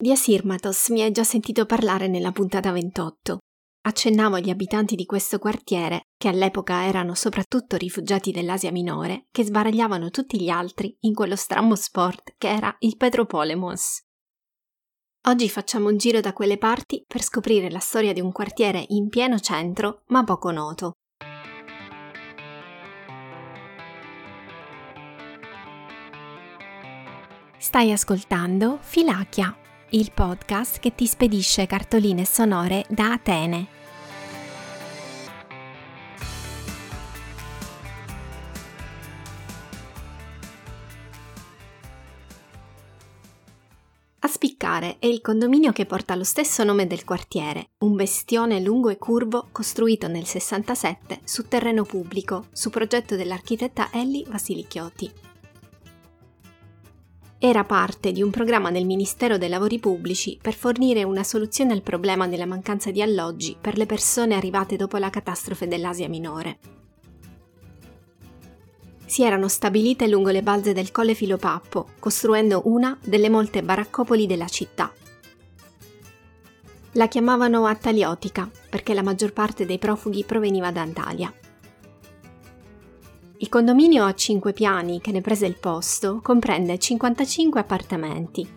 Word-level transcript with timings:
Di 0.00 0.12
Asirmatos 0.12 0.90
mi 0.90 1.02
hai 1.02 1.10
già 1.10 1.24
sentito 1.24 1.66
parlare 1.66 2.06
nella 2.06 2.30
puntata 2.30 2.70
28. 2.70 3.38
Accennavo 3.80 4.36
agli 4.36 4.48
abitanti 4.48 4.94
di 4.94 5.04
questo 5.04 5.40
quartiere, 5.40 6.02
che 6.16 6.28
all'epoca 6.28 6.84
erano 6.84 7.14
soprattutto 7.14 7.76
rifugiati 7.76 8.30
dell'Asia 8.30 8.70
minore, 8.70 9.26
che 9.32 9.42
sbaragliavano 9.42 10.10
tutti 10.10 10.40
gli 10.40 10.50
altri 10.50 10.96
in 11.00 11.14
quello 11.14 11.34
strammo 11.34 11.74
sport 11.74 12.34
che 12.38 12.46
era 12.46 12.72
il 12.78 12.96
Petropolemos. 12.96 14.02
Oggi 15.26 15.48
facciamo 15.48 15.88
un 15.88 15.96
giro 15.96 16.20
da 16.20 16.32
quelle 16.32 16.58
parti 16.58 17.02
per 17.04 17.20
scoprire 17.20 17.68
la 17.68 17.80
storia 17.80 18.12
di 18.12 18.20
un 18.20 18.30
quartiere 18.30 18.84
in 18.90 19.08
pieno 19.08 19.40
centro, 19.40 20.04
ma 20.10 20.22
poco 20.22 20.52
noto. 20.52 20.92
Stai 27.58 27.90
ascoltando 27.90 28.78
Filachia, 28.80 29.52
il 29.90 30.10
podcast 30.12 30.80
che 30.80 30.94
ti 30.94 31.06
spedisce 31.06 31.66
cartoline 31.66 32.26
sonore 32.26 32.84
da 32.90 33.12
Atene. 33.12 33.76
A 44.20 44.26
spiccare 44.26 44.96
è 44.98 45.06
il 45.06 45.22
condominio 45.22 45.72
che 45.72 45.86
porta 45.86 46.14
lo 46.14 46.24
stesso 46.24 46.64
nome 46.64 46.86
del 46.86 47.04
quartiere, 47.04 47.70
un 47.78 47.96
bestione 47.96 48.60
lungo 48.60 48.90
e 48.90 48.98
curvo 48.98 49.48
costruito 49.50 50.06
nel 50.06 50.26
67 50.26 51.20
su 51.24 51.48
terreno 51.48 51.84
pubblico, 51.84 52.48
su 52.52 52.68
progetto 52.68 53.16
dell'architetta 53.16 53.88
Ellie 53.90 54.24
Vasilichioti 54.28 55.27
era 57.40 57.62
parte 57.62 58.10
di 58.10 58.20
un 58.20 58.30
programma 58.30 58.72
del 58.72 58.84
Ministero 58.84 59.38
dei 59.38 59.48
Lavori 59.48 59.78
Pubblici 59.78 60.36
per 60.42 60.54
fornire 60.54 61.04
una 61.04 61.22
soluzione 61.22 61.72
al 61.72 61.82
problema 61.82 62.26
della 62.26 62.46
mancanza 62.46 62.90
di 62.90 63.00
alloggi 63.00 63.56
per 63.60 63.76
le 63.76 63.86
persone 63.86 64.34
arrivate 64.34 64.74
dopo 64.74 64.96
la 64.96 65.08
catastrofe 65.08 65.68
dell'Asia 65.68 66.08
minore. 66.08 66.58
Si 69.06 69.22
erano 69.22 69.46
stabilite 69.46 70.08
lungo 70.08 70.30
le 70.30 70.42
balze 70.42 70.72
del 70.72 70.90
Colle 70.90 71.14
Filopappo, 71.14 71.90
costruendo 72.00 72.62
una 72.64 72.98
delle 73.04 73.30
molte 73.30 73.62
baraccopoli 73.62 74.26
della 74.26 74.48
città. 74.48 74.92
La 76.92 77.06
chiamavano 77.06 77.66
Attaliotica 77.66 78.50
perché 78.68 78.94
la 78.94 79.02
maggior 79.02 79.32
parte 79.32 79.64
dei 79.64 79.78
profughi 79.78 80.24
proveniva 80.24 80.72
da 80.72 80.80
Antalya. 80.80 81.32
Il 83.40 83.48
condominio 83.48 84.04
a 84.04 84.12
5 84.12 84.52
piani 84.52 85.00
che 85.00 85.12
ne 85.12 85.20
prese 85.20 85.46
il 85.46 85.56
posto 85.56 86.20
comprende 86.20 86.76
55 86.76 87.60
appartamenti. 87.60 88.48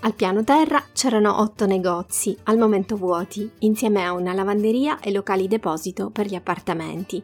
Al 0.00 0.14
piano 0.14 0.42
terra 0.42 0.82
c'erano 0.94 1.42
8 1.42 1.66
negozi, 1.66 2.34
al 2.44 2.56
momento 2.56 2.96
vuoti, 2.96 3.50
insieme 3.58 4.02
a 4.02 4.14
una 4.14 4.32
lavanderia 4.32 4.98
e 5.00 5.12
locali 5.12 5.46
deposito 5.46 6.08
per 6.08 6.26
gli 6.26 6.34
appartamenti. 6.34 7.22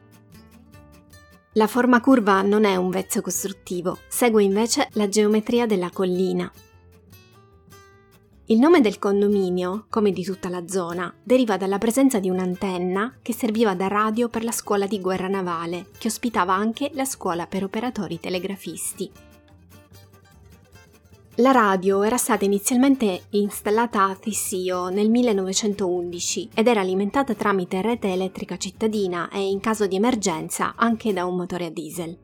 La 1.52 1.66
forma 1.66 2.02
curva 2.02 2.42
non 2.42 2.64
è 2.64 2.76
un 2.76 2.90
vezzo 2.90 3.22
costruttivo, 3.22 3.96
segue 4.08 4.42
invece 4.42 4.88
la 4.92 5.08
geometria 5.08 5.64
della 5.64 5.90
collina, 5.90 6.52
il 8.50 8.58
nome 8.58 8.80
del 8.80 8.98
condominio, 8.98 9.84
come 9.90 10.10
di 10.10 10.24
tutta 10.24 10.48
la 10.48 10.66
zona, 10.66 11.12
deriva 11.22 11.58
dalla 11.58 11.76
presenza 11.76 12.18
di 12.18 12.30
un'antenna 12.30 13.18
che 13.20 13.34
serviva 13.34 13.74
da 13.74 13.88
radio 13.88 14.30
per 14.30 14.42
la 14.42 14.52
scuola 14.52 14.86
di 14.86 15.02
guerra 15.02 15.28
navale, 15.28 15.88
che 15.98 16.08
ospitava 16.08 16.54
anche 16.54 16.90
la 16.94 17.04
scuola 17.04 17.46
per 17.46 17.64
operatori 17.64 18.18
telegrafisti. 18.18 19.10
La 21.36 21.52
radio 21.52 22.02
era 22.02 22.16
stata 22.16 22.46
inizialmente 22.46 23.24
installata 23.30 24.04
a 24.04 24.14
Thissio 24.14 24.88
nel 24.88 25.10
1911 25.10 26.48
ed 26.54 26.68
era 26.68 26.80
alimentata 26.80 27.34
tramite 27.34 27.82
rete 27.82 28.10
elettrica 28.10 28.56
cittadina 28.56 29.28
e 29.28 29.46
in 29.46 29.60
caso 29.60 29.86
di 29.86 29.96
emergenza 29.96 30.72
anche 30.74 31.12
da 31.12 31.26
un 31.26 31.36
motore 31.36 31.66
a 31.66 31.70
diesel. 31.70 32.18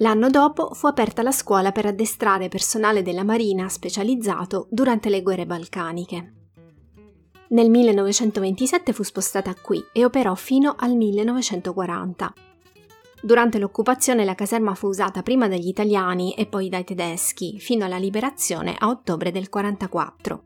L'anno 0.00 0.30
dopo 0.30 0.72
fu 0.72 0.86
aperta 0.86 1.22
la 1.22 1.30
scuola 1.30 1.72
per 1.72 1.84
addestrare 1.84 2.48
personale 2.48 3.02
della 3.02 3.22
Marina 3.22 3.68
specializzato 3.68 4.66
durante 4.70 5.10
le 5.10 5.20
guerre 5.20 5.44
balcaniche. 5.44 6.34
Nel 7.48 7.68
1927 7.68 8.94
fu 8.94 9.02
spostata 9.02 9.54
qui 9.54 9.84
e 9.92 10.04
operò 10.06 10.34
fino 10.34 10.74
al 10.78 10.94
1940. 10.94 12.32
Durante 13.20 13.58
l'occupazione 13.58 14.24
la 14.24 14.34
caserma 14.34 14.74
fu 14.74 14.86
usata 14.86 15.22
prima 15.22 15.48
dagli 15.48 15.68
italiani 15.68 16.32
e 16.32 16.46
poi 16.46 16.70
dai 16.70 16.84
tedeschi, 16.84 17.58
fino 17.58 17.84
alla 17.84 17.98
liberazione 17.98 18.76
a 18.78 18.88
ottobre 18.88 19.30
del 19.30 19.48
1944. 19.52 20.42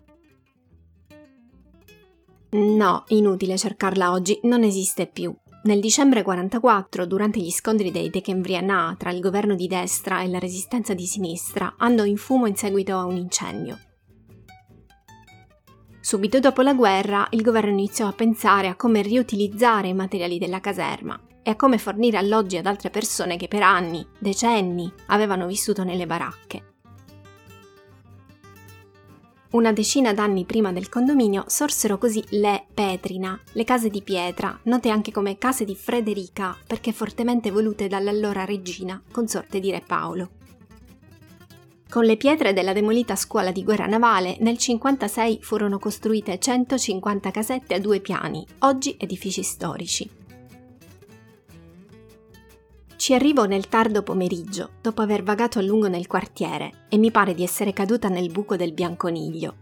No, 2.50 3.04
inutile 3.08 3.56
cercarla 3.56 4.10
oggi, 4.10 4.40
non 4.42 4.64
esiste 4.64 5.06
più. 5.06 5.32
Nel 5.64 5.80
dicembre 5.80 6.22
44, 6.22 7.06
durante 7.06 7.40
gli 7.40 7.50
scontri 7.50 7.90
dei 7.90 8.10
Decembrianà 8.10 8.96
tra 8.98 9.10
il 9.10 9.20
governo 9.20 9.54
di 9.54 9.66
destra 9.66 10.20
e 10.20 10.28
la 10.28 10.38
resistenza 10.38 10.92
di 10.92 11.06
sinistra, 11.06 11.76
andò 11.78 12.04
in 12.04 12.18
fumo 12.18 12.44
in 12.44 12.54
seguito 12.54 12.98
a 12.98 13.06
un 13.06 13.16
incendio. 13.16 13.78
Subito 16.02 16.38
dopo 16.38 16.60
la 16.60 16.74
guerra, 16.74 17.26
il 17.30 17.40
governo 17.40 17.70
iniziò 17.70 18.06
a 18.06 18.12
pensare 18.12 18.68
a 18.68 18.76
come 18.76 19.00
riutilizzare 19.00 19.88
i 19.88 19.94
materiali 19.94 20.36
della 20.36 20.60
caserma 20.60 21.18
e 21.42 21.52
a 21.52 21.56
come 21.56 21.78
fornire 21.78 22.18
alloggi 22.18 22.58
ad 22.58 22.66
altre 22.66 22.90
persone 22.90 23.38
che 23.38 23.48
per 23.48 23.62
anni, 23.62 24.06
decenni, 24.18 24.92
avevano 25.06 25.46
vissuto 25.46 25.82
nelle 25.82 26.04
baracche. 26.04 26.73
Una 29.54 29.72
decina 29.72 30.12
d'anni 30.12 30.44
prima 30.44 30.72
del 30.72 30.88
condominio 30.88 31.44
sorsero 31.46 31.96
così 31.96 32.20
le 32.30 32.64
Petrina, 32.74 33.40
le 33.52 33.62
case 33.62 33.88
di 33.88 34.02
pietra, 34.02 34.58
note 34.64 34.88
anche 34.88 35.12
come 35.12 35.38
case 35.38 35.64
di 35.64 35.76
Frederica 35.76 36.56
perché 36.66 36.90
fortemente 36.90 37.52
volute 37.52 37.86
dall'allora 37.86 38.44
regina, 38.44 39.00
consorte 39.12 39.60
di 39.60 39.70
Re 39.70 39.80
Paolo. 39.86 40.30
Con 41.88 42.04
le 42.04 42.16
pietre 42.16 42.52
della 42.52 42.72
demolita 42.72 43.14
scuola 43.14 43.52
di 43.52 43.62
guerra 43.62 43.86
navale, 43.86 44.30
nel 44.40 44.56
1956 44.58 45.38
furono 45.40 45.78
costruite 45.78 46.36
150 46.36 47.30
casette 47.30 47.74
a 47.74 47.78
due 47.78 48.00
piani, 48.00 48.44
oggi 48.60 48.96
edifici 48.98 49.44
storici. 49.44 50.23
Ci 53.04 53.12
arrivo 53.12 53.44
nel 53.44 53.68
tardo 53.68 54.02
pomeriggio, 54.02 54.70
dopo 54.80 55.02
aver 55.02 55.22
vagato 55.22 55.58
a 55.58 55.62
lungo 55.62 55.88
nel 55.88 56.06
quartiere, 56.06 56.86
e 56.88 56.96
mi 56.96 57.10
pare 57.10 57.34
di 57.34 57.42
essere 57.42 57.74
caduta 57.74 58.08
nel 58.08 58.32
buco 58.32 58.56
del 58.56 58.72
bianconiglio. 58.72 59.54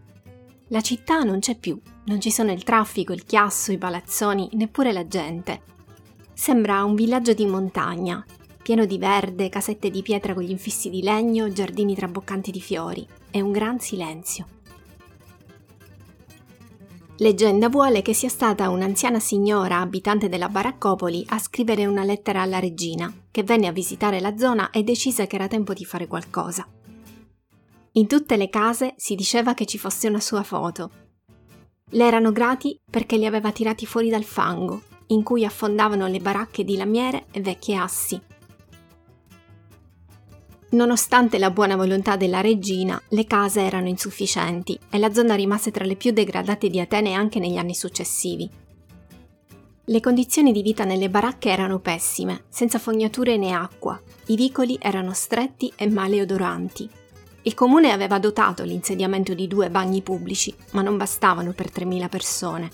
La 0.69 0.79
città 0.79 1.23
non 1.23 1.39
c'è 1.39 1.57
più, 1.57 1.77
non 2.05 2.21
ci 2.21 2.31
sono 2.31 2.53
il 2.53 2.63
traffico, 2.63 3.11
il 3.11 3.25
chiasso, 3.25 3.73
i 3.73 3.77
palazzoni, 3.77 4.47
neppure 4.53 4.93
la 4.93 5.05
gente. 5.09 5.61
Sembra 6.33 6.85
un 6.85 6.95
villaggio 6.95 7.33
di 7.33 7.45
montagna, 7.45 8.25
pieno 8.61 8.85
di 8.85 8.97
verde, 8.97 9.49
casette 9.49 9.89
di 9.89 10.01
pietra 10.01 10.33
con 10.33 10.43
gli 10.43 10.51
infissi 10.51 10.89
di 10.89 11.01
legno, 11.01 11.51
giardini 11.51 11.95
traboccanti 11.95 12.49
di 12.49 12.61
fiori 12.61 13.05
e 13.29 13.41
un 13.41 13.51
gran 13.51 13.77
silenzio. 13.77 14.45
Leggenda 17.23 17.69
vuole 17.69 18.01
che 18.01 18.13
sia 18.13 18.27
stata 18.27 18.67
un'anziana 18.67 19.17
signora 19.17 19.79
abitante 19.79 20.27
della 20.27 20.49
baraccopoli 20.49 21.23
a 21.29 21.39
scrivere 21.39 21.85
una 21.85 22.03
lettera 22.03 22.41
alla 22.41 22.59
regina, 22.59 23.09
che 23.31 23.43
venne 23.43 23.67
a 23.67 23.71
visitare 23.71 24.19
la 24.19 24.35
zona 24.35 24.71
e 24.71 24.83
decise 24.83 25.25
che 25.25 25.35
era 25.37 25.47
tempo 25.47 25.71
di 25.71 25.85
fare 25.85 26.05
qualcosa. 26.05 26.67
In 27.93 28.07
tutte 28.07 28.35
le 28.35 28.49
case 28.49 28.95
si 28.97 29.15
diceva 29.15 29.53
che 29.53 29.65
ci 29.65 29.77
fosse 29.77 30.09
una 30.09 30.19
sua 30.19 30.43
foto. 30.43 30.91
Le 31.91 32.05
erano 32.05 32.33
grati 32.33 32.77
perché 32.91 33.15
li 33.15 33.25
aveva 33.25 33.53
tirati 33.53 33.85
fuori 33.85 34.09
dal 34.09 34.25
fango, 34.25 34.81
in 35.07 35.23
cui 35.23 35.45
affondavano 35.45 36.07
le 36.07 36.19
baracche 36.19 36.65
di 36.65 36.75
lamiere 36.75 37.27
e 37.31 37.39
vecchie 37.39 37.77
assi, 37.77 38.19
Nonostante 40.73 41.37
la 41.37 41.51
buona 41.51 41.75
volontà 41.75 42.15
della 42.15 42.41
regina, 42.41 42.99
le 43.09 43.27
case 43.27 43.61
erano 43.61 43.87
insufficienti 43.87 44.77
e 44.89 44.97
la 44.97 45.13
zona 45.13 45.35
rimase 45.35 45.69
tra 45.69 45.85
le 45.85 45.95
più 45.95 46.11
degradate 46.11 46.67
di 46.67 46.79
Atene 46.79 47.13
anche 47.13 47.37
negli 47.37 47.57
anni 47.57 47.75
successivi. 47.75 48.49
Le 49.85 49.99
condizioni 49.99 50.51
di 50.51 50.63
vita 50.63 50.83
nelle 50.83 51.11
baracche 51.11 51.49
erano 51.49 51.77
pessime, 51.77 52.45
senza 52.49 52.79
fognature 52.79 53.37
né 53.37 53.51
acqua, 53.51 54.01
i 54.27 54.35
vicoli 54.35 54.75
erano 54.81 55.13
stretti 55.13 55.71
e 55.75 55.87
maleodoranti. 55.87 56.89
Il 57.43 57.53
comune 57.53 57.91
aveva 57.91 58.17
dotato 58.17 58.63
l'insediamento 58.63 59.35
di 59.35 59.47
due 59.47 59.69
bagni 59.69 60.01
pubblici, 60.01 60.55
ma 60.71 60.81
non 60.81 60.97
bastavano 60.97 61.51
per 61.51 61.69
3.000 61.71 62.09
persone. 62.09 62.71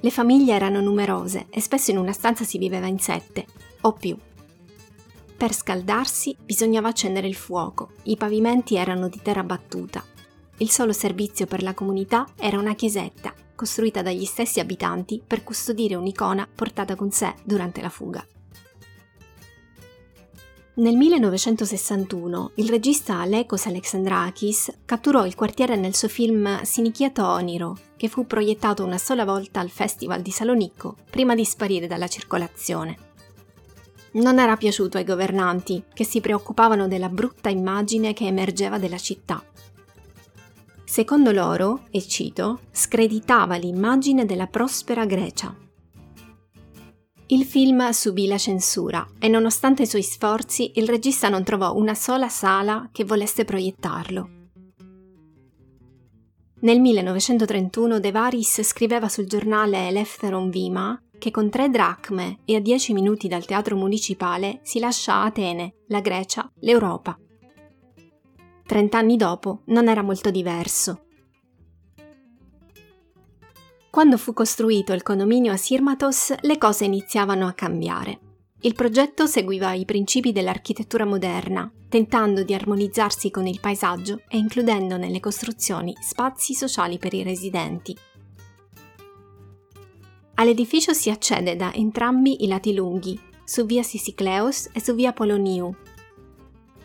Le 0.00 0.10
famiglie 0.10 0.54
erano 0.54 0.80
numerose 0.80 1.48
e 1.50 1.60
spesso 1.60 1.90
in 1.90 1.98
una 1.98 2.12
stanza 2.12 2.44
si 2.44 2.56
viveva 2.56 2.86
in 2.86 2.98
sette 2.98 3.44
o 3.82 3.92
più. 3.92 4.16
Per 5.40 5.54
scaldarsi 5.54 6.36
bisognava 6.38 6.88
accendere 6.88 7.26
il 7.26 7.34
fuoco, 7.34 7.92
i 8.02 8.18
pavimenti 8.18 8.76
erano 8.76 9.08
di 9.08 9.20
terra 9.22 9.42
battuta. 9.42 10.04
Il 10.58 10.68
solo 10.68 10.92
servizio 10.92 11.46
per 11.46 11.62
la 11.62 11.72
comunità 11.72 12.26
era 12.36 12.58
una 12.58 12.74
chiesetta, 12.74 13.32
costruita 13.54 14.02
dagli 14.02 14.26
stessi 14.26 14.60
abitanti 14.60 15.22
per 15.26 15.42
custodire 15.42 15.94
un'icona 15.94 16.46
portata 16.54 16.94
con 16.94 17.10
sé 17.10 17.32
durante 17.42 17.80
la 17.80 17.88
fuga. 17.88 18.22
Nel 20.74 20.96
1961 20.96 22.50
il 22.56 22.68
regista 22.68 23.20
Alekos 23.20 23.64
Alexandrakis 23.64 24.80
catturò 24.84 25.24
il 25.24 25.34
quartiere 25.34 25.74
nel 25.74 25.94
suo 25.94 26.08
film 26.08 26.60
Sinichiato 26.64 27.26
Oniro, 27.26 27.78
che 27.96 28.08
fu 28.08 28.26
proiettato 28.26 28.84
una 28.84 28.98
sola 28.98 29.24
volta 29.24 29.60
al 29.60 29.70
Festival 29.70 30.20
di 30.20 30.32
Salonicco 30.32 30.96
prima 31.08 31.34
di 31.34 31.46
sparire 31.46 31.86
dalla 31.86 32.08
circolazione. 32.08 33.08
Non 34.12 34.38
era 34.38 34.56
piaciuto 34.56 34.96
ai 34.96 35.04
governanti, 35.04 35.84
che 35.92 36.04
si 36.04 36.20
preoccupavano 36.20 36.88
della 36.88 37.08
brutta 37.08 37.48
immagine 37.48 38.12
che 38.12 38.26
emergeva 38.26 38.78
della 38.78 38.98
città. 38.98 39.42
Secondo 40.84 41.30
loro, 41.30 41.84
e 41.90 42.02
cito, 42.02 42.62
screditava 42.72 43.54
l'immagine 43.54 44.24
della 44.24 44.48
prospera 44.48 45.06
Grecia. 45.06 45.54
Il 47.26 47.44
film 47.44 47.90
subì 47.90 48.26
la 48.26 48.38
censura 48.38 49.06
e 49.20 49.28
nonostante 49.28 49.82
i 49.82 49.86
suoi 49.86 50.02
sforzi 50.02 50.72
il 50.74 50.88
regista 50.88 51.28
non 51.28 51.44
trovò 51.44 51.76
una 51.76 51.94
sola 51.94 52.28
sala 52.28 52.88
che 52.90 53.04
volesse 53.04 53.44
proiettarlo. 53.44 54.30
Nel 56.62 56.80
1931 56.80 58.00
De 58.00 58.10
Varis 58.10 58.62
scriveva 58.62 59.08
sul 59.08 59.26
giornale 59.26 59.86
Eleftheron 59.86 60.50
Vima 60.50 61.00
che 61.20 61.30
con 61.30 61.50
tre 61.50 61.68
dracme 61.68 62.38
e 62.46 62.56
a 62.56 62.60
dieci 62.60 62.92
minuti 62.94 63.28
dal 63.28 63.44
teatro 63.44 63.76
municipale 63.76 64.58
si 64.64 64.80
lascia 64.80 65.22
Atene, 65.22 65.74
la 65.88 66.00
Grecia, 66.00 66.50
l'Europa. 66.60 67.16
Trent'anni 68.66 69.16
dopo 69.16 69.60
non 69.66 69.88
era 69.88 70.02
molto 70.02 70.30
diverso. 70.30 71.04
Quando 73.90 74.16
fu 74.16 74.32
costruito 74.32 74.92
il 74.92 75.02
condominio 75.02 75.52
a 75.52 75.56
Sirmatos, 75.56 76.34
le 76.40 76.58
cose 76.58 76.86
iniziavano 76.86 77.46
a 77.46 77.52
cambiare. 77.52 78.20
Il 78.62 78.74
progetto 78.74 79.26
seguiva 79.26 79.72
i 79.74 79.84
principi 79.84 80.32
dell'architettura 80.32 81.04
moderna, 81.04 81.70
tentando 81.88 82.44
di 82.44 82.54
armonizzarsi 82.54 83.30
con 83.30 83.46
il 83.46 83.60
paesaggio 83.60 84.22
e 84.28 84.38
includendo 84.38 84.96
nelle 84.96 85.20
costruzioni 85.20 85.94
spazi 86.00 86.54
sociali 86.54 86.96
per 86.98 87.12
i 87.12 87.22
residenti. 87.22 87.94
All'edificio 90.40 90.94
si 90.94 91.10
accede 91.10 91.54
da 91.54 91.70
entrambi 91.74 92.44
i 92.44 92.46
lati 92.46 92.72
lunghi, 92.72 93.20
su 93.44 93.66
via 93.66 93.82
Sisicleos 93.82 94.70
e 94.72 94.80
su 94.80 94.94
via 94.94 95.12
Poloniu. 95.12 95.74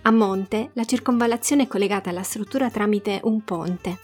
A 0.02 0.12
monte, 0.12 0.72
la 0.74 0.84
circonvallazione 0.84 1.64
è 1.64 1.68
collegata 1.68 2.10
alla 2.10 2.22
struttura 2.22 2.70
tramite 2.70 3.22
un 3.24 3.46
ponte. 3.46 4.00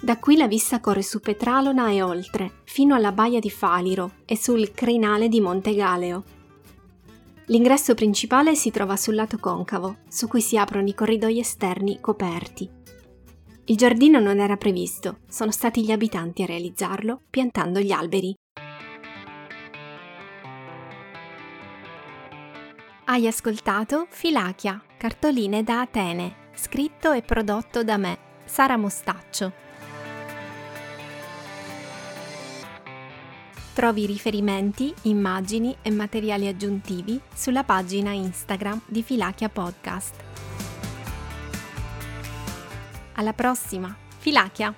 Da 0.00 0.16
qui 0.18 0.36
la 0.36 0.46
vista 0.46 0.78
corre 0.78 1.02
su 1.02 1.18
Petralona 1.18 1.90
e 1.90 2.02
oltre, 2.02 2.60
fino 2.62 2.94
alla 2.94 3.10
baia 3.10 3.40
di 3.40 3.50
Faliro 3.50 4.12
e 4.26 4.36
sul 4.36 4.70
crinale 4.70 5.28
di 5.28 5.40
Monte 5.40 5.74
Galeo. 5.74 6.22
L'ingresso 7.46 7.94
principale 7.94 8.54
si 8.54 8.70
trova 8.70 8.94
sul 8.94 9.16
lato 9.16 9.38
concavo, 9.38 9.96
su 10.06 10.28
cui 10.28 10.40
si 10.40 10.56
aprono 10.56 10.86
i 10.86 10.94
corridoi 10.94 11.40
esterni 11.40 11.98
coperti. 12.00 12.78
Il 13.66 13.76
giardino 13.76 14.18
non 14.18 14.40
era 14.40 14.56
previsto, 14.56 15.20
sono 15.28 15.52
stati 15.52 15.84
gli 15.84 15.92
abitanti 15.92 16.42
a 16.42 16.46
realizzarlo 16.46 17.20
piantando 17.30 17.78
gli 17.78 17.92
alberi. 17.92 18.34
Hai 23.04 23.26
ascoltato 23.26 24.06
Filachia, 24.08 24.82
cartoline 24.96 25.62
da 25.62 25.80
Atene, 25.80 26.50
scritto 26.54 27.12
e 27.12 27.22
prodotto 27.22 27.84
da 27.84 27.96
me, 27.96 28.18
Sara 28.44 28.76
Mostaccio. 28.76 29.52
Trovi 33.72 34.06
riferimenti, 34.06 34.92
immagini 35.02 35.76
e 35.82 35.90
materiali 35.90 36.48
aggiuntivi 36.48 37.20
sulla 37.34 37.64
pagina 37.64 38.12
Instagram 38.12 38.80
di 38.86 39.02
Filachia 39.02 39.48
Podcast. 39.48 40.29
Alla 43.20 43.34
prossima! 43.34 43.94
Filachia! 44.16 44.74